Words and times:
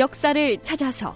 역사를 0.00 0.62
찾아서. 0.62 1.14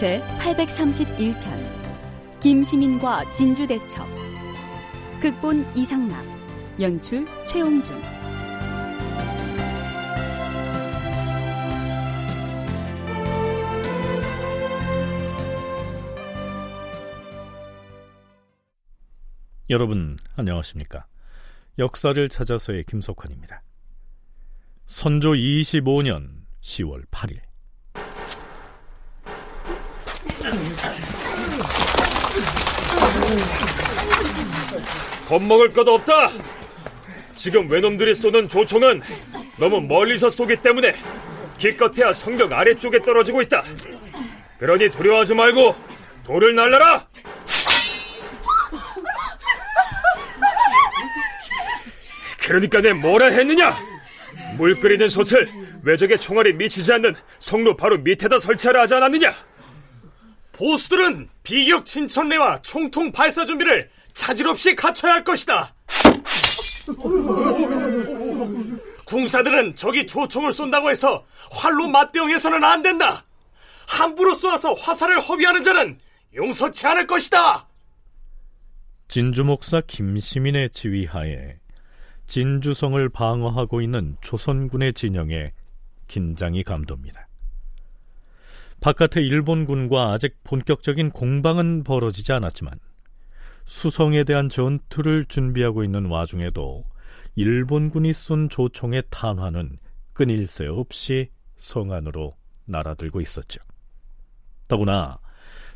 제 0.00 0.22
831편 0.38 1.36
김시민과 2.40 3.32
진주대첩. 3.32 4.06
극본 5.20 5.66
이상락 5.74 6.24
연출 6.80 7.26
최홍준 7.46 8.00
여러분 19.70 20.16
안녕하십니까? 20.36 21.04
역사를 21.78 22.28
찾아서의 22.28 22.84
김석환입니다. 22.84 23.62
선조 24.86 25.32
25년 25.32 26.30
10월 26.62 27.04
8일 27.10 27.40
겁먹을 35.26 35.72
것도 35.74 35.94
없다. 35.94 36.30
지금 37.36 37.70
외놈들이 37.70 38.14
쏘는 38.14 38.48
조총은 38.48 39.02
너무 39.58 39.82
멀리서 39.82 40.30
쏘기 40.30 40.56
때문에 40.56 40.94
기껏해야 41.58 42.14
성벽 42.14 42.50
아래쪽에 42.52 43.02
떨어지고 43.02 43.42
있다. 43.42 43.62
그러니 44.58 44.88
두려워하지 44.88 45.34
말고 45.34 45.76
돌을 46.24 46.54
날라라. 46.54 47.06
그러니까 52.48 52.80
내 52.80 52.94
뭐라 52.94 53.26
했느냐? 53.26 53.76
물 54.56 54.80
끓이는 54.80 55.10
솥을 55.10 55.50
외적의 55.82 56.18
총알이 56.18 56.54
미치지 56.54 56.90
않는 56.94 57.14
성로 57.38 57.76
바로 57.76 57.98
밑에다 57.98 58.38
설치하라 58.38 58.82
하지 58.82 58.94
않았느냐? 58.94 59.34
보수들은 60.52 61.28
비격 61.42 61.84
진천내와 61.84 62.62
총통 62.62 63.12
발사 63.12 63.44
준비를 63.44 63.90
차질 64.14 64.48
없이 64.48 64.74
갖춰야 64.74 65.12
할 65.12 65.24
것이다. 65.24 65.74
궁사들은 69.04 69.74
적이 69.74 70.06
조총을 70.06 70.50
쏜다고 70.50 70.90
해서 70.90 71.26
활로 71.50 71.86
맞대응해서는 71.86 72.64
안 72.64 72.82
된다. 72.82 73.26
함부로 73.86 74.32
쏘아서 74.32 74.72
화살을 74.72 75.20
허비하는 75.20 75.62
자는 75.62 75.98
용서치 76.34 76.86
않을 76.86 77.06
것이다. 77.06 77.68
진주 79.08 79.44
목사 79.44 79.82
김시민의 79.86 80.70
지휘하에 80.70 81.57
진주성을 82.28 83.08
방어하고 83.08 83.80
있는 83.80 84.16
조선군의 84.20 84.92
진영에 84.92 85.52
긴장이 86.06 86.62
감돕니다. 86.62 87.26
바깥의 88.80 89.26
일본군과 89.26 90.12
아직 90.12 90.36
본격적인 90.44 91.10
공방은 91.10 91.82
벌어지지 91.82 92.32
않았지만 92.32 92.78
수성에 93.64 94.24
대한 94.24 94.48
전투를 94.48 95.24
준비하고 95.24 95.82
있는 95.84 96.06
와중에도 96.06 96.84
일본군이 97.34 98.12
쏜 98.12 98.48
조총의 98.48 99.04
탄환은 99.10 99.78
끊일 100.12 100.46
새 100.46 100.66
없이 100.66 101.30
성 101.56 101.92
안으로 101.92 102.32
날아들고 102.66 103.20
있었죠. 103.20 103.60
더구나 104.68 105.18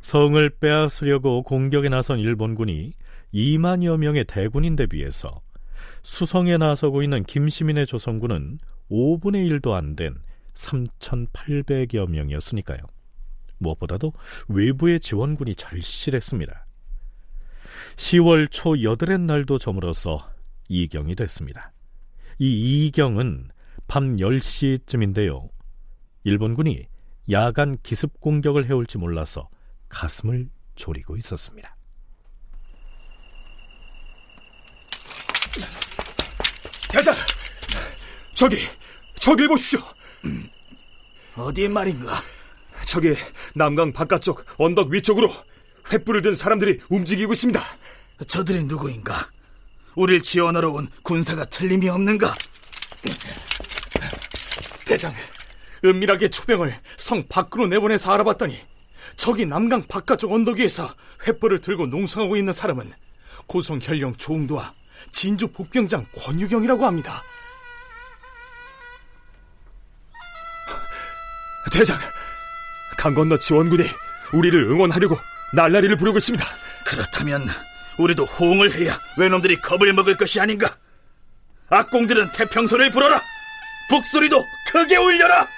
성을 0.00 0.50
빼앗으려고 0.50 1.42
공격에 1.42 1.88
나선 1.88 2.18
일본군이 2.18 2.92
2만여 3.34 3.96
명의 3.98 4.24
대군인 4.24 4.76
데 4.76 4.86
비해서 4.86 5.41
수성에 6.02 6.56
나서고 6.56 7.02
있는 7.02 7.24
김시민의 7.24 7.86
조선군은 7.86 8.58
5분의 8.90 9.60
1도 9.60 9.72
안 9.72 9.96
된 9.96 10.16
3,800여 10.54 12.08
명이었으니까요. 12.08 12.80
무엇보다도 13.58 14.12
외부의 14.48 15.00
지원군이 15.00 15.54
절실했습니다. 15.54 16.66
10월 17.96 18.50
초 18.50 18.82
여덟의 18.82 19.18
날도 19.18 19.58
저물어서 19.58 20.28
이경이 20.68 21.14
됐습니다. 21.14 21.72
이 22.38 22.86
이경은 22.86 23.50
밤 23.86 24.16
10시쯤인데요. 24.16 25.48
일본군이 26.24 26.86
야간 27.30 27.76
기습 27.82 28.20
공격을 28.20 28.66
해올지 28.66 28.98
몰라서 28.98 29.48
가슴을 29.88 30.48
졸이고 30.74 31.16
있었습니다. 31.16 31.76
대장, 36.92 37.16
저기, 38.34 38.58
저기 39.18 39.48
보십시오. 39.48 39.80
어디 41.34 41.66
말인가? 41.66 42.22
저기 42.86 43.16
남강 43.54 43.94
바깥쪽 43.94 44.44
언덕 44.58 44.88
위쪽으로 44.88 45.32
횃불을 45.84 46.22
든 46.22 46.34
사람들이 46.34 46.80
움직이고 46.90 47.32
있습니다. 47.32 47.62
저들이 48.28 48.64
누구인가? 48.64 49.26
우릴 49.94 50.20
지원하러 50.20 50.70
온 50.70 50.88
군사가 51.02 51.46
틀림이 51.46 51.88
없는가? 51.88 52.34
대장, 54.84 55.14
은밀하게 55.82 56.28
초병을 56.28 56.78
성 56.98 57.26
밖으로 57.26 57.68
내보내서 57.68 58.12
알아봤더니 58.12 58.60
저기 59.16 59.46
남강 59.46 59.86
바깥쪽 59.88 60.30
언덕 60.30 60.58
위에서 60.58 60.94
횃불을 61.24 61.62
들고 61.62 61.86
농성하고 61.86 62.36
있는 62.36 62.52
사람은 62.52 62.92
고성 63.46 63.80
현령 63.80 64.14
조웅도와 64.16 64.74
진주 65.10 65.48
복병장 65.48 66.06
권유경이라고 66.16 66.86
합니다. 66.86 67.22
대장, 71.72 71.98
강 72.98 73.14
건너 73.14 73.38
지원군이 73.38 73.84
우리를 74.32 74.62
응원하려고 74.70 75.18
날라리를 75.54 75.96
부르고 75.96 76.18
있습니다. 76.18 76.44
그렇다면 76.84 77.48
우리도 77.98 78.24
호응을 78.24 78.74
해야 78.74 78.98
외놈들이 79.16 79.60
겁을 79.60 79.92
먹을 79.92 80.16
것이 80.16 80.40
아닌가? 80.40 80.76
악공들은 81.70 82.32
태평소를 82.32 82.90
불어라! 82.90 83.22
북소리도 83.88 84.42
크게 84.70 84.96
울려라! 84.96 85.48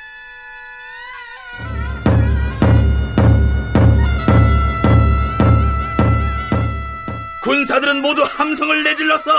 군사들은 7.45 8.01
모두 8.01 8.23
함성을 8.23 8.85
내질러서 8.85 9.31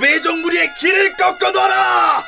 외종무리의 0.00 0.74
길을 0.74 1.16
꺾어둬라! 1.16 2.22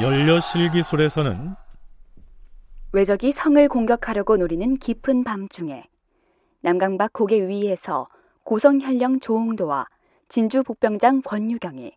연려실기술에서는 0.00 1.56
외적이 2.92 3.32
성을 3.32 3.68
공격하려고 3.68 4.38
노리는 4.38 4.76
깊은 4.78 5.24
밤중에 5.24 5.84
남강박 6.62 7.12
고개 7.12 7.46
위에서 7.46 8.08
고성현령 8.44 9.20
조홍도와 9.20 9.88
진주 10.30 10.62
복병장 10.62 11.20
권유경이 11.20 11.92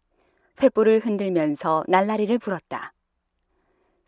횃불을 0.58 1.06
흔들면서 1.06 1.86
날라리를 1.88 2.38
불었다. 2.40 2.92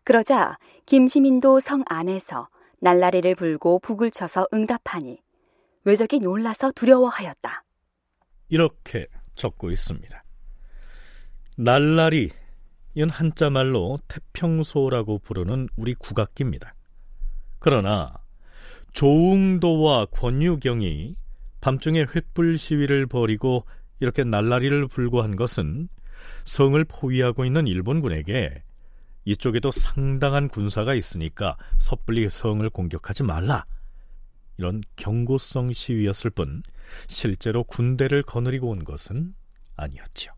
그러자 0.04 0.58
김시민도 0.84 1.60
성 1.60 1.84
안에서 1.86 2.48
날라리를 2.82 3.36
불고 3.36 3.78
북을 3.78 4.10
쳐서 4.10 4.48
응답하니 4.52 5.22
외적이 5.84 6.18
놀라서 6.18 6.72
두려워하였다. 6.72 7.64
이렇게 8.48 9.06
적고 9.36 9.70
있습니다. 9.70 10.24
날라리 11.56 12.30
이건 12.94 13.08
한자말로 13.08 14.00
태평소라고 14.08 15.20
부르는 15.20 15.68
우리 15.76 15.94
국악기입니다. 15.94 16.74
그러나 17.60 18.12
조웅도와 18.92 20.06
권유경이 20.06 21.14
밤중에 21.60 22.04
횃불 22.04 22.58
시위를 22.58 23.06
벌이고 23.06 23.64
이렇게 24.00 24.24
날라리를 24.24 24.88
불고 24.88 25.22
한 25.22 25.36
것은 25.36 25.88
성을 26.44 26.84
포위하고 26.84 27.44
있는 27.44 27.68
일본군에게 27.68 28.64
이쪽에도 29.24 29.70
상당한 29.70 30.48
군사가 30.48 30.94
있으니까 30.94 31.56
섣불리 31.78 32.28
성을 32.28 32.68
공격하지 32.70 33.22
말라. 33.22 33.64
이런 34.58 34.82
경고성 34.96 35.72
시위였을 35.72 36.30
뿐 36.30 36.62
실제로 37.08 37.64
군대를 37.64 38.22
거느리고 38.22 38.70
온 38.70 38.84
것은 38.84 39.34
아니었죠. 39.76 40.32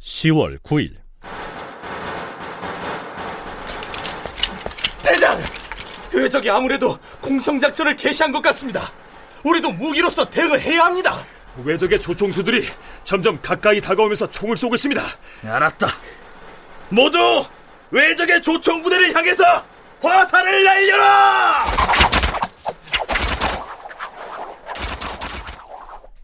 10월 0.00 0.58
9일 0.62 0.96
대장! 5.02 5.38
외 5.38 6.16
적이 6.30 6.50
아무래도 6.50 6.98
공성작전을 7.20 7.96
개시한 7.96 8.32
것 8.32 8.42
같습니다. 8.42 8.92
우리도 9.44 9.72
무기로서 9.72 10.28
대응을 10.28 10.60
해야 10.60 10.84
합니다. 10.84 11.24
외적의 11.64 12.00
조총수들이 12.00 12.64
점점 13.04 13.40
가까이 13.40 13.80
다가오면서 13.80 14.30
총을 14.30 14.56
쏘고 14.56 14.74
있습니다. 14.74 15.02
알았다. 15.44 15.88
모두 16.90 17.18
외적의 17.90 18.42
조총 18.42 18.82
부대를 18.82 19.14
향해서 19.14 19.44
화살을 20.00 20.64
날려라! 20.64 21.64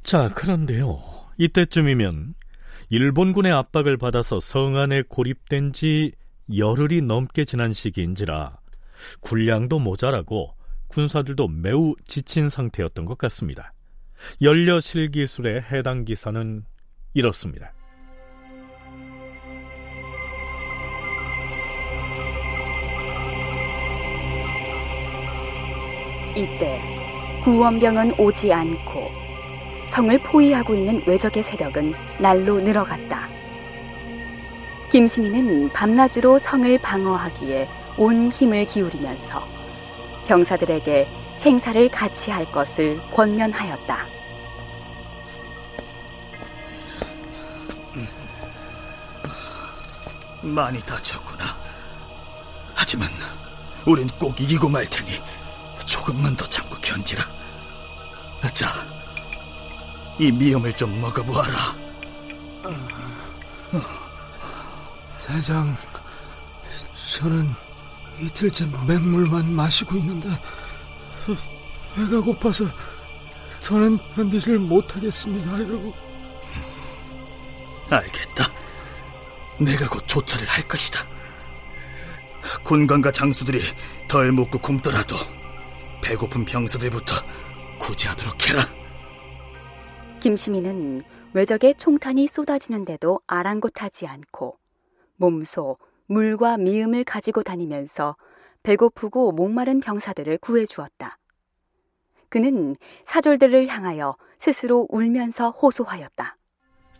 자, 0.03 0.29
그런데요. 0.29 1.03
이때쯤이면 1.39 2.35
일본군의 2.91 3.51
압박을 3.51 3.97
받아서 3.97 4.39
성 4.39 4.77
안에 4.77 5.03
고립된 5.09 5.73
지 5.73 6.13
열흘이 6.55 7.01
넘게 7.01 7.45
지난 7.45 7.73
시기인지라 7.73 8.59
군량도 9.21 9.79
모자라고 9.79 10.55
군사들도 10.89 11.49
매우 11.49 11.95
지친 12.07 12.49
상태였던 12.49 13.05
것 13.05 13.19
같습니다. 13.19 13.73
연려 14.43 14.81
실 14.81 15.11
기술의 15.11 15.63
해당 15.63 16.05
기사는 16.05 16.65
이렇습니다. 17.15 17.73
이때 26.37 26.81
구원병은 27.45 28.19
오지 28.19 28.53
않고 28.53 29.09
성을 29.91 30.19
포위하고 30.19 30.75
있는 30.75 31.01
외적의 31.07 31.45
세력은 31.45 31.93
날로 32.19 32.59
늘어갔다. 32.61 33.29
김시민은 34.91 35.69
밤낮으로 35.71 36.39
성을 36.39 36.79
방어하기에 36.79 37.69
온 37.97 38.31
힘을 38.33 38.67
기울이면서 38.67 39.47
병사들에게 40.27 41.09
생사를 41.37 41.89
같이 41.91 42.31
할 42.31 42.51
것을 42.51 43.01
권면하였다. 43.13 44.07
많이 50.43 50.79
다쳤구나. 50.81 51.45
하지만 52.75 53.09
우린 53.87 54.07
꼭 54.19 54.39
이기고 54.41 54.69
말 54.69 54.85
테니 54.87 55.13
조금만 55.87 56.37
더 56.37 56.47
참고 56.47 56.77
견디라. 56.81 57.25
자, 58.53 58.69
이 60.19 60.31
미염을 60.31 60.73
좀 60.75 61.01
먹어보아라. 61.01 61.75
대장, 65.27 65.75
저는 67.11 67.55
이틀째 68.21 68.67
맹물만 68.87 69.53
마시고 69.53 69.97
있는데 69.97 70.29
배가 71.95 72.21
고파서 72.21 72.65
더는 73.63 73.99
견디질 74.15 74.59
못하겠습니다요. 74.59 75.93
알겠다. 77.91 78.45
내가 79.59 79.89
곧 79.89 80.03
조차를 80.07 80.47
할 80.47 80.67
것이다. 80.67 81.07
군관과 82.65 83.11
장수들이 83.13 83.61
덜 84.09 84.33
먹고 84.33 84.59
굶더라도 84.59 85.17
배고픈 86.03 86.45
병사들부터 86.45 87.15
구제하도록 87.79 88.49
해라. 88.49 88.63
김시민은 90.21 91.05
외적의 91.33 91.75
총탄이 91.77 92.27
쏟아지는데도 92.29 93.21
아랑곳하지 93.27 94.07
않고 94.07 94.59
몸소 95.17 95.79
물과 96.07 96.59
미음을 96.59 97.05
가지고 97.05 97.43
다니면서 97.43 98.17
배고프고 98.63 99.33
목마른 99.33 99.81
병사들을 99.81 100.39
구해 100.39 100.67
주었다. 100.67 101.19
그는 102.29 102.77
사졸들을 103.07 103.69
향하여 103.69 104.17
스스로 104.39 104.87
울면서 104.91 105.51
호소하였다. 105.51 106.37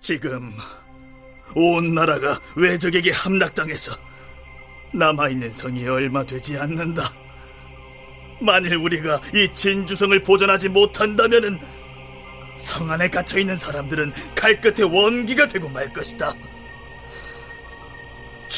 지금 0.01 0.53
온 1.57 1.95
나라가 1.95 2.41
외적에게 2.57 3.11
함락당해서 3.11 3.93
남아있는 4.93 5.53
성이 5.53 5.87
얼마 5.89 6.25
되지 6.25 6.57
않는다. 6.57 7.11
만일 8.41 8.77
우리가 8.77 9.21
이 9.35 9.49
진주성을 9.53 10.23
보존하지 10.23 10.69
못한다면은 10.69 11.59
성 12.59 12.91
안에 12.91 13.09
갇혀 13.09 13.41
있는 13.41 13.57
사람들은 13.57 14.13
칼끝에 14.37 14.85
원기가 14.85 15.47
되고 15.47 15.69
말 15.69 15.93
것이다. 15.93 16.33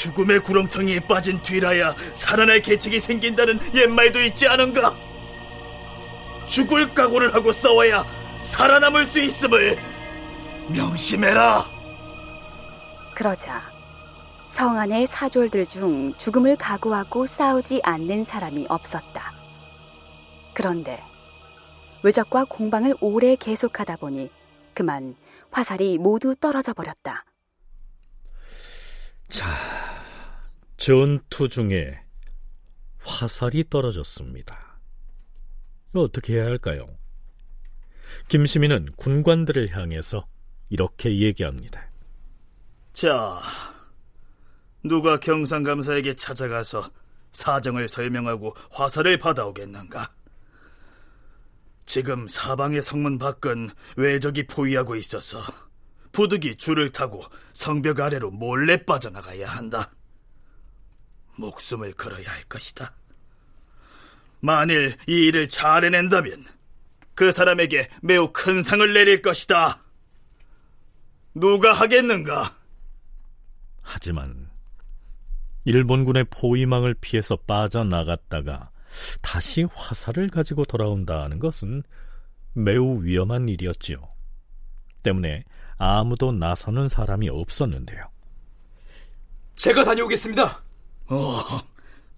죽음의 0.06 0.40
구렁텅이에 0.40 1.00
빠진 1.00 1.42
뒤라야 1.42 1.92
살아날 2.14 2.62
계책이 2.62 3.00
생긴다는 3.00 3.58
옛말도 3.74 4.20
있지 4.20 4.46
않은가? 4.46 4.96
죽을 6.46 6.94
각오를 6.94 7.34
하고 7.34 7.50
싸워야 7.50 8.04
살아남을 8.44 9.04
수 9.06 9.20
있음을 9.20 9.76
명심해라. 10.68 11.68
그러자 13.16 13.60
성 14.52 14.78
안의 14.78 15.08
사졸들 15.08 15.66
중 15.66 16.14
죽음을 16.18 16.54
각오하고 16.54 17.26
싸우지 17.26 17.80
않는 17.82 18.26
사람이 18.26 18.66
없었다. 18.68 19.32
그런데 20.54 21.02
외적과 22.04 22.44
공방을 22.44 22.94
오래 23.00 23.34
계속하다 23.34 23.96
보니 23.96 24.30
그만 24.72 25.16
화살이 25.50 25.98
모두 25.98 26.36
떨어져 26.36 26.72
버렸다. 26.74 27.24
자, 29.28 29.46
전투 30.76 31.48
중에 31.48 31.98
화살이 33.00 33.64
떨어졌습니다. 33.68 34.78
어떻게 35.94 36.34
해야 36.34 36.44
할까요? 36.44 36.98
김시민은 38.28 38.92
군관들을 38.96 39.76
향해서 39.76 40.26
이렇게 40.68 41.18
얘기합니다. 41.20 41.90
자, 42.92 43.38
누가 44.84 45.18
경상감사에게 45.18 46.14
찾아가서 46.14 46.90
사정을 47.32 47.88
설명하고 47.88 48.54
화살을 48.70 49.18
받아오겠는가? 49.18 50.12
지금 51.86 52.26
사방의 52.26 52.82
성문 52.82 53.18
밖은 53.18 53.70
외적이 53.96 54.46
포위하고 54.46 54.96
있어서 54.96 55.40
부득이 56.12 56.56
줄을 56.56 56.90
타고 56.90 57.22
성벽 57.52 58.00
아래로 58.00 58.30
몰래 58.30 58.84
빠져나가야 58.84 59.48
한다. 59.48 59.92
목숨을 61.36 61.92
걸어야 61.94 62.30
할 62.30 62.42
것이다. 62.44 62.92
만일 64.40 64.96
이 65.08 65.26
일을 65.26 65.48
잘 65.48 65.84
해낸다면 65.84 66.44
그 67.14 67.32
사람에게 67.32 67.88
매우 68.02 68.30
큰 68.32 68.62
상을 68.62 68.92
내릴 68.92 69.22
것이다. 69.22 69.82
누가 71.34 71.72
하겠는가? 71.72 72.56
하지만 73.82 74.50
일본군의 75.64 76.26
포위망을 76.30 76.94
피해서 76.94 77.36
빠져나갔다가 77.36 78.70
다시 79.22 79.64
화살을 79.74 80.28
가지고 80.28 80.64
돌아온다는 80.64 81.38
것은 81.38 81.82
매우 82.52 83.02
위험한 83.02 83.48
일이었지요. 83.48 84.08
때문에 85.02 85.44
아무도 85.76 86.32
나서는 86.32 86.88
사람이 86.88 87.28
없었는데요. 87.28 88.08
제가 89.56 89.84
다녀오겠습니다. 89.84 90.65
어, 91.08 91.42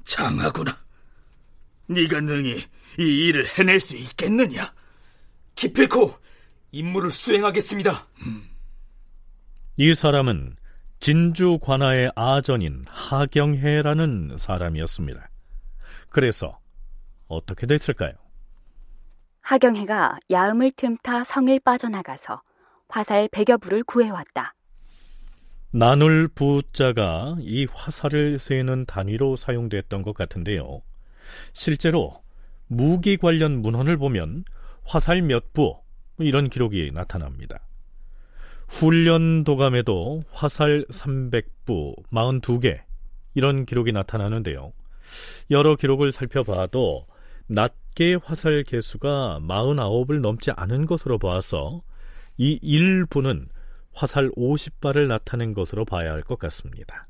장하구나. 0.04 0.76
네가 1.86 2.20
능히 2.20 2.56
이 2.98 3.28
일을 3.28 3.46
해낼 3.58 3.80
수 3.80 3.96
있겠느냐? 3.96 4.72
기필코 5.54 6.14
임무를 6.70 7.10
수행하겠습니다. 7.10 8.06
이 9.76 9.94
사람은 9.94 10.56
진주 11.00 11.58
관아의 11.62 12.10
아전인 12.16 12.84
하경해라는 12.88 14.36
사람이었습니다. 14.38 15.30
그래서 16.10 16.58
어떻게 17.28 17.66
됐을까요? 17.66 18.12
하경해가 19.42 20.18
야음을 20.30 20.72
틈타 20.72 21.24
성을 21.24 21.58
빠져나가서 21.60 22.42
화살 22.88 23.28
100여 23.28 23.60
불을 23.60 23.84
구해왔다. 23.84 24.54
나눌 25.70 26.28
부자가 26.28 27.36
이 27.40 27.66
화살을 27.70 28.38
세는 28.38 28.86
단위로 28.86 29.36
사용됐던 29.36 30.02
것 30.02 30.14
같은데요. 30.14 30.82
실제로 31.52 32.22
무기 32.66 33.16
관련 33.16 33.60
문헌을 33.60 33.96
보면 33.98 34.44
화살 34.84 35.22
몇 35.22 35.52
부 35.52 35.78
이런 36.18 36.48
기록이 36.48 36.90
나타납니다. 36.92 37.60
훈련 38.66 39.44
도감에도 39.44 40.24
화살 40.30 40.84
300부 40.90 41.94
42개 42.10 42.80
이런 43.34 43.64
기록이 43.64 43.92
나타나는데요. 43.92 44.72
여러 45.50 45.76
기록을 45.76 46.12
살펴봐도 46.12 47.06
낮게 47.46 48.18
화살 48.22 48.62
개수가 48.62 49.40
49을 49.42 50.20
넘지 50.20 50.50
않은 50.50 50.86
것으로 50.86 51.18
봐서 51.18 51.82
이 52.36 52.58
일부는 52.60 53.48
화살 53.92 54.30
50발을 54.30 55.06
나타낸 55.08 55.54
것으로 55.54 55.84
봐야 55.84 56.12
할 56.12 56.22
것 56.22 56.38
같습니다. 56.38 57.06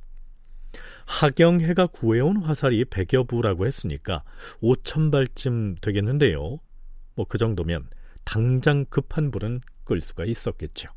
하경해가 1.06 1.86
구해온 1.88 2.38
화살이 2.42 2.84
100여 2.84 3.26
부라고 3.26 3.66
했으니까 3.66 4.22
5천 4.62 5.10
발쯤 5.10 5.76
되겠는데요. 5.80 6.58
뭐 7.14 7.26
그 7.28 7.38
정도면 7.38 7.88
당장 8.24 8.84
급한 8.90 9.30
불은 9.30 9.60
끌 9.84 10.00
수가 10.00 10.24
있었겠죠. 10.26 10.90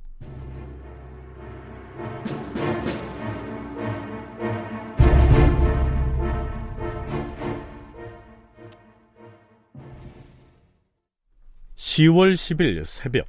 (10월 11.76 12.34
10일) 12.34 12.86
새벽 12.86 13.28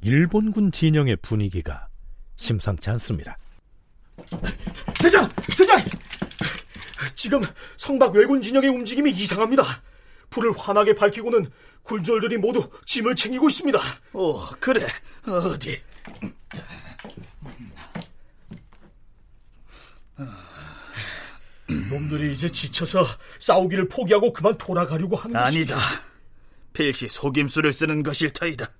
일본군 0.00 0.72
진영의 0.72 1.16
분위기가 1.16 1.88
심상치 2.36 2.90
않습니다. 2.90 3.36
대장! 5.00 5.28
대장! 5.56 5.84
지금 7.14 7.42
성박 7.76 8.14
왜군 8.14 8.40
진영의 8.40 8.70
움직임이 8.70 9.10
이상합니다. 9.10 9.82
불을 10.30 10.52
환하게 10.56 10.94
밝히고는 10.94 11.46
굴절들이 11.82 12.36
모두 12.36 12.68
짐을 12.84 13.16
챙기고 13.16 13.48
있습니다. 13.48 13.78
오, 14.12 14.46
그래. 14.60 14.86
어디? 15.26 15.80
놈들이 21.90 22.32
이제 22.32 22.48
지쳐서 22.48 23.06
싸우기를 23.40 23.88
포기하고 23.88 24.32
그만 24.32 24.56
돌아가려고 24.56 25.16
하는 25.16 25.34
것이... 25.34 25.58
아니다. 25.58 25.78
필시 26.72 27.08
속임수를 27.08 27.72
쓰는 27.72 28.02
것일 28.02 28.30
터이다. 28.30 28.70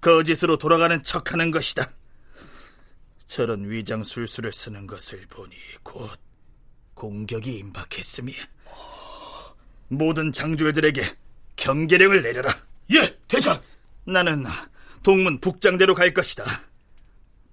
거짓으로 0.00 0.56
돌아가는 0.56 1.02
척하는 1.02 1.50
것이다. 1.50 1.90
저런 3.26 3.70
위장 3.70 4.02
술수를 4.02 4.52
쓰는 4.52 4.86
것을 4.86 5.26
보니 5.28 5.54
곧 5.82 6.18
공격이 6.94 7.58
임박했음이 7.58 8.34
모든 9.88 10.32
장주들에게 10.32 11.02
경계령을 11.56 12.22
내려라. 12.22 12.56
예, 12.92 13.18
대장. 13.28 13.60
나는 14.04 14.44
동문 15.02 15.40
북장대로 15.40 15.94
갈 15.94 16.12
것이다. 16.12 16.44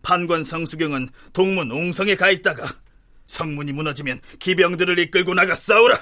판관 0.01 0.44
성수경은 0.44 1.10
동문 1.34 1.72
옹성에 1.72 2.16
가 2.16 2.32
있다가 2.32 2.68
성문이 3.27 3.74
무너지면 3.74 4.22
기병들을 4.39 4.98
이끌고 5.00 5.34
나가 5.34 5.54
싸우라. 5.54 6.01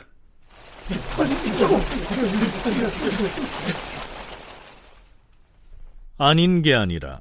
아닌 6.17 6.62
게 6.62 6.74
아니라 6.74 7.19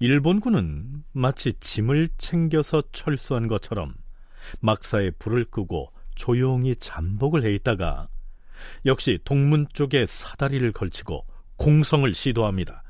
일본군은 0.00 1.04
마치 1.12 1.52
짐을 1.52 2.08
챙겨서 2.18 2.82
철수한 2.92 3.46
것처럼 3.46 3.94
막사에 4.60 5.10
불을 5.18 5.44
끄고 5.44 5.92
조용히 6.16 6.74
잠복을 6.74 7.44
해 7.44 7.52
있다가 7.54 8.08
역시 8.86 9.18
동문 9.24 9.68
쪽에 9.72 10.04
사다리를 10.06 10.72
걸치고 10.72 11.24
공성을 11.56 12.12
시도합니다. 12.12 12.82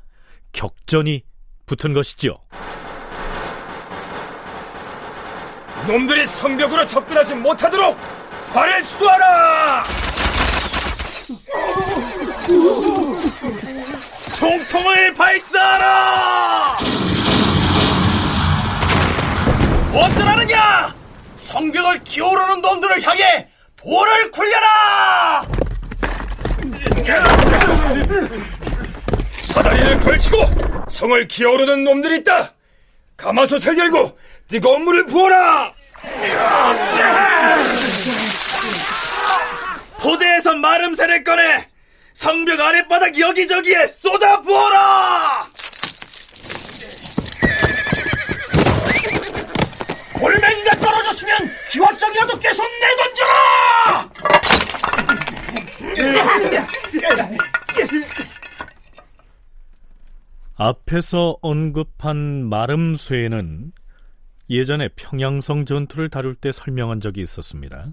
격전이 0.53 1.23
붙은 1.65 1.93
것이지요. 1.93 2.37
놈들이 5.87 6.25
성벽으로 6.25 6.85
접근하지 6.85 7.35
못하도록 7.35 7.97
발을 8.53 8.81
쏘아라! 8.83 9.83
총통을 14.41 15.13
발사하라! 15.13 16.77
어떠하느냐 19.93 20.95
성벽을 21.35 21.99
기어오르는 21.99 22.61
놈들을 22.61 23.03
향해 23.03 23.47
돌을 23.77 24.31
굴려라! 24.31 25.45
사다리를 29.43 29.99
걸치고 29.99 30.37
성을 30.89 31.27
기어오르는 31.27 31.83
놈들이 31.83 32.17
있다. 32.21 32.55
가마솥을 33.17 33.77
열고 33.77 34.17
뜨거운 34.47 34.81
물을 34.85 35.05
부어라. 35.05 35.71
포대에서 39.99 40.55
마름새를 40.55 41.23
꺼내 41.23 41.70
성벽 42.13 42.59
아랫바닥 42.59 43.17
여기저기에 43.17 43.87
쏟아 43.87 44.39
부어라! 44.41 45.47
골뱅이가 50.19 50.75
떨어졌으면 50.79 51.51
기와장이라도 51.71 52.39
깨서 52.39 52.63
내던져라! 52.81 54.11
앞에서 60.55 61.37
언급한 61.41 62.47
마름쇠는 62.47 63.71
예전에 64.49 64.89
평양성 64.89 65.65
전투를 65.65 66.09
다룰 66.09 66.35
때 66.35 66.51
설명한 66.51 66.99
적이 66.99 67.21
있었습니다. 67.21 67.87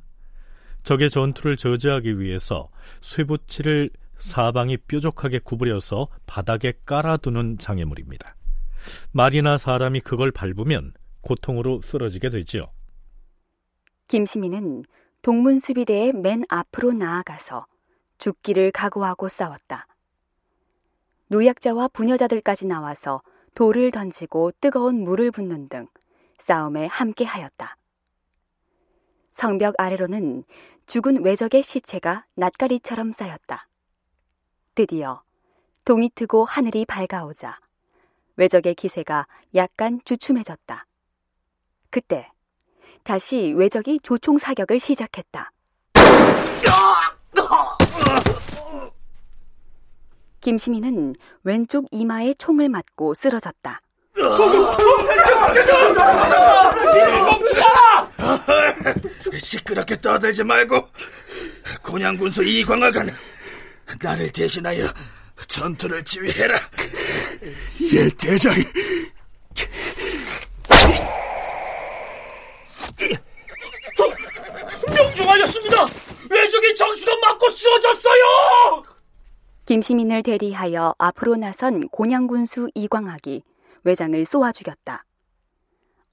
적의 0.83 1.09
전투를 1.09 1.57
저지하기 1.57 2.19
위해서 2.19 2.69
쇠붙이를 3.01 3.91
사방이 4.19 4.77
뾰족하게 4.77 5.39
구부려서 5.39 6.09
바닥에 6.27 6.75
깔아두는 6.85 7.59
장애물입니다. 7.59 8.35
말이나 9.13 9.59
사람이 9.59 10.01
그걸 10.01 10.31
밟으면 10.31 10.93
고통으로 11.21 11.81
쓰러지게 11.81 12.31
되지요. 12.31 12.71
김시민은 14.09 14.85
동문수비대의 15.23 16.13
맨 16.15 16.45
앞으로 16.49 16.93
나아가서 16.93 17.67
죽기를 18.19 18.71
각오하고 18.73 19.29
싸웠다. 19.29 19.87
노약자와 21.29 21.89
부녀자들까지 21.89 22.67
나와서 22.67 23.23
돌을 23.55 23.91
던지고 23.91 24.53
뜨거운 24.61 25.03
물을 25.03 25.31
붓는 25.31 25.69
등 25.69 25.89
싸움에 26.39 26.87
함께하였다. 26.87 27.77
성벽 29.33 29.75
아래로는 29.79 30.45
죽은 30.87 31.23
외적의 31.23 31.63
시체가 31.63 32.25
낯가리처럼 32.35 33.13
쌓였다. 33.13 33.69
드디어 34.79 35.23
동이 35.85 36.09
트고 36.15 36.45
하늘이 36.45 36.85
밝아오자 36.85 37.59
외적의 38.37 38.77
기세가 38.77 39.27
약간 39.57 40.01
주춤해졌다. 40.05 40.87
그때 41.91 42.31
다시 43.03 43.53
외적이 43.57 43.99
조총 44.05 44.39
사격을 44.39 44.79
시작했다. 44.79 45.51
김시민은 50.41 51.17
왼쪽 51.43 51.89
이마에 51.91 52.35
총을 52.35 52.69
맞고 52.69 53.15
쓰러졌다. 53.15 53.81
시끄럽게 59.43 60.01
떠들지 60.01 60.45
말고 60.45 60.89
곤양군수 61.83 62.45
이광화가 62.45 63.07
나를 64.03 64.31
대신하여 64.31 64.85
전투를 65.47 66.05
지휘해라. 66.05 66.59
예, 67.93 68.09
대장. 68.11 68.53
명중하였습니다. 74.95 75.87
외적이 76.31 76.75
정수가 76.75 77.13
맞고 77.21 77.51
쓰러졌어요. 77.51 78.85
김시민을 79.67 80.23
대리하여 80.23 80.95
앞으로 80.99 81.37
나선 81.37 81.89
곤양군수 81.89 82.71
이광학이 82.75 83.43
외장을 83.85 84.25
쏘아 84.25 84.53
죽였다. 84.53 85.05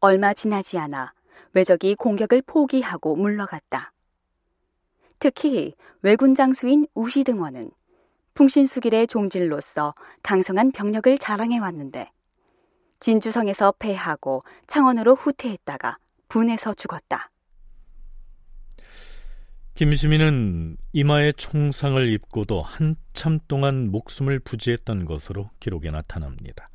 얼마 0.02 0.34
지나지 0.34 0.78
않아 0.78 1.14
외적이 1.54 1.96
공격을 1.96 2.44
포기하고 2.46 3.16
물러갔다. 3.16 3.94
특히 5.20 5.74
왜군 6.02 6.36
장수인 6.36 6.88
우시 6.94 7.24
등원은 7.24 7.72
풍신수길의 8.34 9.08
종질로서 9.08 9.96
강성한 10.22 10.72
병력을 10.72 11.18
자랑해 11.18 11.58
왔는데 11.58 12.12
진주성에서 13.00 13.74
패하고 13.80 14.44
창원으로 14.68 15.16
후퇴했다가 15.16 15.98
분해서 16.28 16.74
죽었다. 16.74 17.32
김시민은 19.76 20.78
이마에 20.94 21.34
총상을 21.34 22.14
입고도 22.14 22.62
한참 22.62 23.40
동안 23.48 23.92
목숨을 23.92 24.40
부지했던 24.40 25.04
것으로 25.06 25.50
기록에 25.60 25.92
나타납니다. 25.92 26.70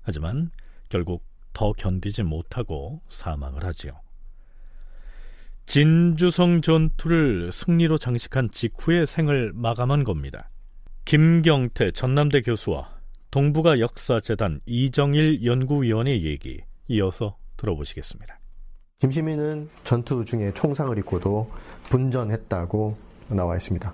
하지만 0.00 0.50
결국 0.88 1.22
더 1.52 1.72
견디지 1.72 2.22
못하고 2.22 3.02
사망을 3.08 3.64
하지요. 3.64 4.00
진주성 5.68 6.62
전투를 6.62 7.52
승리로 7.52 7.98
장식한 7.98 8.48
직후의 8.50 9.06
생을 9.06 9.52
마감한 9.54 10.02
겁니다. 10.02 10.48
김경태 11.04 11.90
전남대 11.90 12.40
교수와 12.40 12.88
동북아 13.30 13.78
역사재단 13.78 14.62
이정일 14.64 15.44
연구위원의 15.44 16.24
얘기 16.24 16.62
이어서 16.88 17.36
들어보시겠습니다. 17.58 18.38
김시민은 19.00 19.68
전투 19.84 20.24
중에 20.24 20.52
총상을 20.54 20.96
입고도 21.00 21.50
분전했다고 21.90 22.96
나와 23.28 23.54
있습니다. 23.56 23.92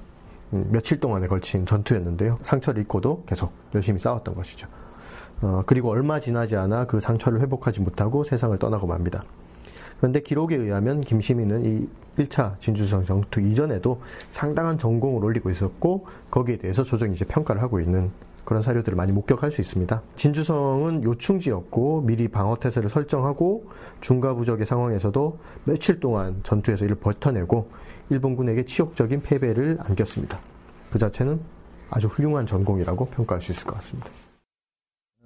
음, 0.52 0.68
며칠 0.70 1.00
동안에 1.00 1.26
걸친 1.26 1.66
전투였는데요. 1.66 2.38
상처를 2.42 2.82
입고도 2.82 3.24
계속 3.26 3.52
열심히 3.74 3.98
싸웠던 3.98 4.36
것이죠. 4.36 4.68
어, 5.42 5.64
그리고 5.66 5.90
얼마 5.90 6.20
지나지 6.20 6.54
않아 6.54 6.86
그 6.86 7.00
상처를 7.00 7.40
회복하지 7.40 7.80
못하고 7.80 8.22
세상을 8.22 8.56
떠나고 8.60 8.86
맙니다. 8.86 9.24
그런데 9.98 10.20
기록에 10.20 10.56
의하면 10.56 11.00
김시민은 11.00 11.64
이 11.64 11.88
1차 12.16 12.58
진주성 12.60 13.04
전투 13.04 13.40
이전에도 13.40 14.00
상당한 14.30 14.78
전공을 14.78 15.24
올리고 15.24 15.50
있었고 15.50 16.06
거기에 16.30 16.58
대해서 16.58 16.82
조정이 16.84 17.14
이제 17.14 17.24
평가를 17.24 17.60
하고 17.60 17.80
있는 17.80 18.10
그런 18.44 18.62
사료들을 18.62 18.94
많이 18.94 19.10
목격할 19.10 19.50
수 19.50 19.60
있습니다. 19.62 20.02
진주성은 20.16 21.02
요충지였고 21.02 22.02
미리 22.02 22.28
방어 22.28 22.56
태세를 22.56 22.90
설정하고 22.90 23.70
중과부적의 24.02 24.66
상황에서도 24.66 25.38
며칠 25.64 25.98
동안 25.98 26.40
전투에서 26.42 26.84
이를 26.84 26.96
버텨내고 26.96 27.70
일본군에게 28.10 28.64
치욕적인 28.66 29.22
패배를 29.22 29.78
안겼습니다. 29.80 30.38
그 30.92 30.98
자체는 30.98 31.40
아주 31.90 32.06
훌륭한 32.08 32.46
전공이라고 32.46 33.06
평가할 33.06 33.40
수 33.40 33.52
있을 33.52 33.66
것 33.66 33.74
같습니다. 33.76 34.10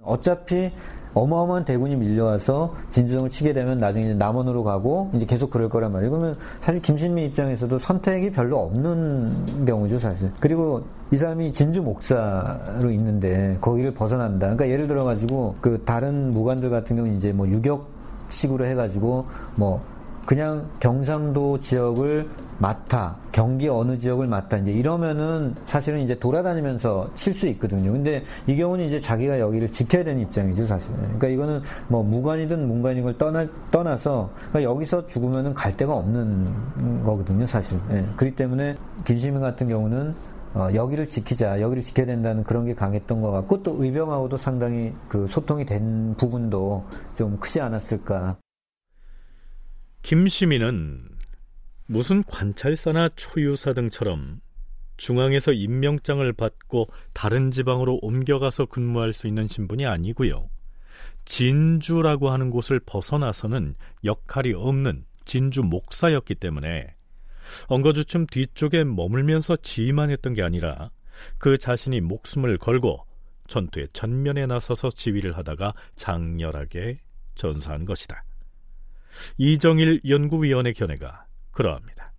어차피 0.03 0.71
어마어마한 1.13 1.65
대군이 1.65 1.95
밀려와서 1.95 2.75
진주성을 2.89 3.29
치게 3.29 3.53
되면 3.53 3.79
나중에 3.79 4.13
남원으로 4.13 4.63
가고 4.63 5.09
이제 5.13 5.25
계속 5.25 5.49
그럴 5.49 5.67
거란 5.67 5.91
말이에요. 5.91 6.11
그러면 6.11 6.37
사실 6.59 6.81
김신미 6.81 7.25
입장에서도 7.25 7.79
선택이 7.79 8.31
별로 8.31 8.59
없는 8.59 9.65
경우죠, 9.65 9.99
사실. 9.99 10.31
그리고 10.39 10.83
이 11.11 11.17
사람이 11.17 11.51
진주 11.51 11.81
목사로 11.81 12.91
있는데 12.91 13.57
거기를 13.59 13.93
벗어난다. 13.93 14.47
그러니까 14.47 14.69
예를 14.69 14.87
들어 14.87 15.03
가지고 15.03 15.55
그 15.61 15.81
다른 15.83 16.31
무관들 16.31 16.69
같은 16.69 16.95
경우는 16.95 17.17
이제 17.17 17.33
뭐 17.33 17.47
유격식으로 17.47 18.65
해가지고 18.65 19.25
뭐 19.55 19.81
그냥 20.29 20.69
경상도 20.79 21.59
지역을 21.59 22.29
맡아 22.59 23.17
경기 23.31 23.67
어느 23.67 23.97
지역을 23.97 24.27
맡아 24.27 24.57
이제 24.57 24.71
이러면은 24.71 25.55
사실은 25.63 26.01
이제 26.01 26.19
돌아다니면서 26.19 27.09
칠 27.15 27.33
수 27.33 27.47
있거든요. 27.47 27.91
근데 27.91 28.23
이 28.45 28.55
경우는 28.55 28.85
이제 28.85 28.99
자기가 28.99 29.39
여기를 29.39 29.71
지켜야 29.71 30.03
되는 30.03 30.21
입장이죠, 30.21 30.67
사실. 30.67 30.93
그러니까 30.93 31.29
이거는 31.29 31.61
뭐 31.87 32.03
무관이든 32.03 32.67
문관이걸 32.67 33.17
떠나 33.17 33.47
떠나서 33.71 34.29
그러니까 34.49 34.71
여기서 34.71 35.07
죽으면은 35.07 35.55
갈 35.55 35.75
데가 35.75 35.95
없는 35.95 37.03
거거든요, 37.03 37.47
사실. 37.47 37.79
예. 37.89 38.05
그렇기 38.15 38.35
때문에 38.35 38.75
김시민 39.05 39.41
같은 39.41 39.67
경우는 39.67 40.13
어, 40.53 40.67
여기를 40.75 41.07
지키자, 41.07 41.59
여기를 41.59 41.81
지켜야 41.81 42.05
된다는 42.05 42.43
그런 42.43 42.65
게 42.65 42.75
강했던 42.75 43.19
것 43.23 43.31
같고 43.31 43.63
또 43.63 43.83
의병하고도 43.83 44.37
상당히 44.37 44.93
그 45.07 45.25
소통이 45.27 45.65
된 45.65 46.13
부분도 46.17 46.83
좀 47.15 47.35
크지 47.39 47.61
않았을까. 47.61 48.37
김시민은 50.01 51.09
무슨 51.85 52.23
관찰사나 52.23 53.09
초유사 53.15 53.73
등처럼 53.73 54.41
중앙에서 54.97 55.51
임명장을 55.53 56.31
받고 56.33 56.89
다른 57.13 57.51
지방으로 57.51 57.99
옮겨가서 58.01 58.65
근무할 58.65 59.13
수 59.13 59.27
있는 59.27 59.47
신분이 59.47 59.85
아니고요. 59.85 60.49
진주라고 61.25 62.29
하는 62.31 62.49
곳을 62.49 62.79
벗어나서는 62.79 63.75
역할이 64.03 64.53
없는 64.53 65.05
진주 65.25 65.61
목사였기 65.61 66.35
때문에 66.35 66.95
엉거주춤 67.67 68.27
뒤쪽에 68.27 68.83
머물면서 68.83 69.57
지휘만 69.57 70.09
했던 70.11 70.33
게 70.33 70.43
아니라 70.43 70.91
그 71.37 71.57
자신이 71.57 72.01
목숨을 72.01 72.57
걸고 72.57 73.05
전투의 73.47 73.89
전면에 73.93 74.45
나서서 74.45 74.89
지휘를 74.89 75.37
하다가 75.37 75.73
장렬하게 75.95 76.99
전사한 77.35 77.85
것이다. 77.85 78.23
이정일 79.37 80.01
연구위원의 80.07 80.73
견해가 80.73 81.25
그러합니다. 81.51 82.13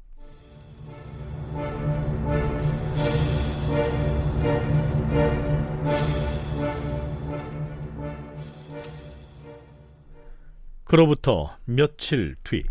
그로부터 10.84 11.56
며칠 11.66 12.34
뒤 12.42 12.64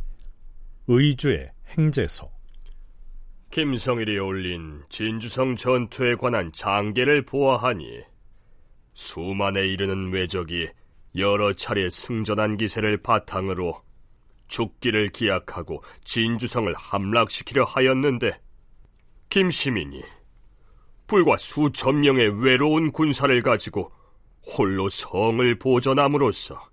의주의 0.88 1.50
행제소 1.70 2.30
김성일이 3.50 4.20
올린 4.20 4.84
진주성 4.90 5.56
전투에 5.56 6.16
관한 6.16 6.52
장계를 6.52 7.22
보아하니 7.24 8.04
수만에 8.94 9.66
이르는 9.68 10.12
외적이 10.12 10.70
여러 11.16 11.54
차례 11.54 11.90
승전한 11.90 12.58
기세를 12.58 12.98
바탕으로 12.98 13.82
죽기를 14.50 15.10
기약하고 15.10 15.82
진주성을 16.04 16.74
함락시키려 16.76 17.64
하였는데 17.64 18.40
김시민이 19.30 20.04
불과 21.08 21.38
수천 21.38 22.02
명의 22.02 22.28
외로운 22.44 22.92
군사를 22.92 23.42
가지고 23.42 23.92
홀로 24.46 24.90
성을 24.90 25.58
보전함으로써 25.58 26.70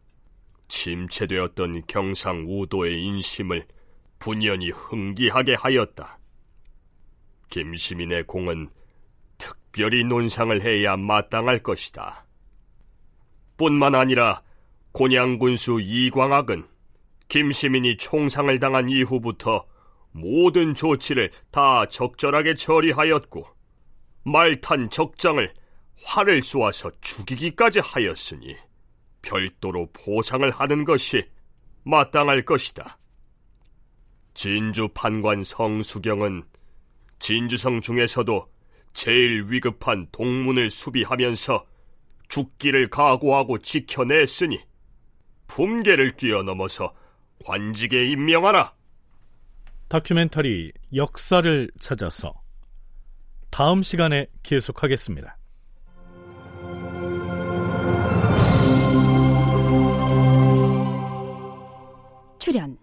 침체되었던 0.69 1.87
경상우도의 1.87 3.03
인심을 3.03 3.67
분연히 4.19 4.71
흥기하게 4.71 5.55
하였다. 5.55 6.19
김시민의 7.51 8.25
공은 8.25 8.69
특별히 9.39 10.05
논상을 10.05 10.61
해야 10.63 10.97
마땅할 10.97 11.61
것이다. 11.61 12.27
뿐만 13.57 13.95
아니라 13.95 14.43
곤양군수 14.93 15.81
이광학은 15.81 16.67
김시민이 17.29 17.97
총상을 17.97 18.59
당한 18.59 18.89
이후부터 18.89 19.67
모든 20.13 20.75
조치를 20.75 21.31
다 21.51 21.87
적절하게 21.87 22.55
처리하였고 22.55 23.47
말탄 24.25 24.89
적장을 24.91 25.53
활을 26.03 26.43
쏘아서 26.43 26.91
죽이기까지 27.01 27.81
하였으니 27.81 28.57
별도로 29.23 29.89
보상을 29.93 30.49
하는 30.51 30.85
것이 30.85 31.25
마땅할 31.85 32.43
것이다. 32.43 32.99
진주 34.35 34.89
판관 34.89 35.45
성수경은 35.45 36.45
진주성 37.19 37.81
중에서도 37.81 38.53
제일 38.93 39.47
위급한 39.49 40.07
동문을 40.13 40.71
수비하면서 40.71 41.65
죽기를 42.29 42.89
각오하고 42.89 43.59
지켜냈으니 43.59 44.61
품계를 45.47 46.17
뛰어넘어서 46.17 46.95
관직에 47.45 48.07
임명하라. 48.07 48.75
다큐멘터리 49.89 50.73
역사를 50.95 51.71
찾아서 51.79 52.35
다음 53.51 53.83
시간에 53.83 54.27
계속하겠습니다. 54.43 55.39
출연 62.39 62.79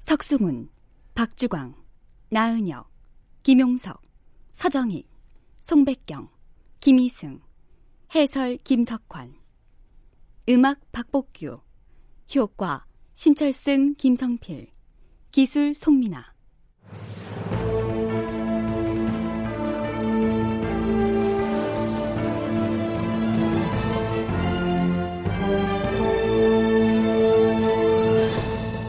석승훈, 0.00 0.68
박주광, 1.14 1.74
나은혁, 2.30 2.90
김용석, 3.42 4.02
서정희, 4.52 5.06
송백경, 5.60 6.28
김희승, 6.80 7.40
해설 8.14 8.56
김석환, 8.58 9.34
음악 10.48 10.80
박복규, 10.92 11.60
효과 12.34 12.84
신철승 13.22 13.94
김성필 13.98 14.66
기술 15.30 15.74
송민아. 15.76 16.24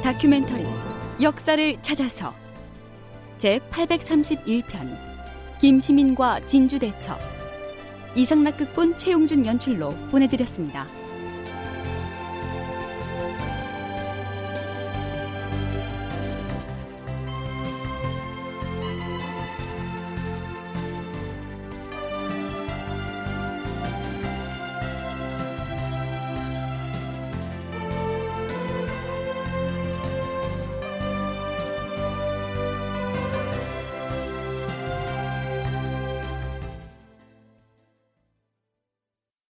다큐멘터리 0.02 0.66
역사를 1.22 1.82
찾아서. 1.84 2.34
제 3.38 3.60
831편 3.70 4.98
김시민과 5.62 6.48
진주대첩. 6.48 7.20
이상락 8.16 8.58
극본 8.58 8.98
최용준 8.98 9.46
연출로 9.46 9.92
보내드렸습니다. 10.10 11.03